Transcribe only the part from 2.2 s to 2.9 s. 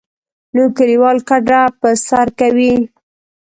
کوي.